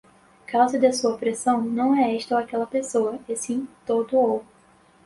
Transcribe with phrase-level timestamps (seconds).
[0.47, 4.43] causa de sua opressão não é esta ou aquela pessoa, e sim todo o